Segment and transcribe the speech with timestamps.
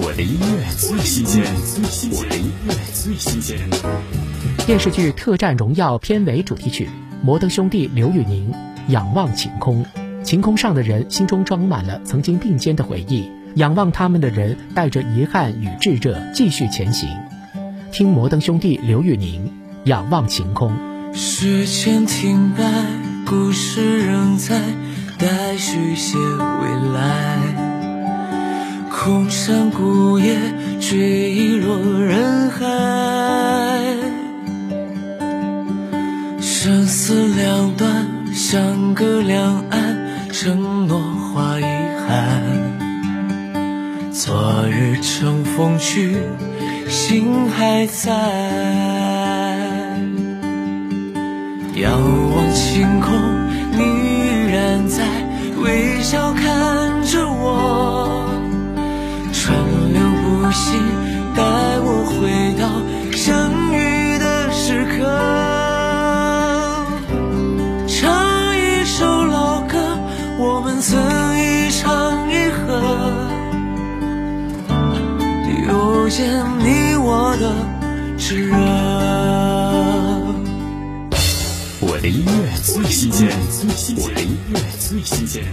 [0.00, 1.42] 我的音乐最新鲜，
[2.12, 3.58] 我的音乐最新鲜。
[4.64, 6.88] 电视剧《特战荣耀》片尾主题曲，
[7.20, 8.52] 摩登兄弟刘宇宁
[8.92, 9.84] 《仰望晴空》。
[10.22, 17.08] 晴空上的人心中装满了曾经并肩的回忆，仰望他们的人带着遗憾与炙热继续前行。
[17.90, 19.46] 听摩登兄弟刘宇宁
[19.82, 20.72] 《仰望晴空》。
[21.12, 22.62] 时间停摆，
[23.26, 24.60] 故事仍在，
[25.18, 26.87] 待续写未来。
[29.08, 30.36] 空山古野，
[30.78, 32.66] 追忆落人海。
[36.42, 39.96] 生死两端，相隔两岸，
[40.30, 41.00] 承诺
[41.32, 41.64] 化遗
[42.06, 42.42] 憾。
[44.12, 46.18] 昨日乘风去，
[46.86, 48.12] 心还在。
[51.76, 51.98] 仰
[52.34, 53.14] 望星空，
[53.72, 54.07] 你
[60.48, 61.42] 带
[61.80, 62.62] 我回到
[63.14, 65.04] 相遇的时刻，
[67.86, 69.78] 唱一首老歌，
[70.38, 70.98] 我们曾
[71.38, 72.64] 一唱一和，
[75.68, 76.24] 又见
[76.58, 77.52] 你我的
[78.16, 78.56] 炙热。
[81.80, 83.28] 我的音乐最新鲜，
[83.98, 85.44] 我的音乐最新鲜。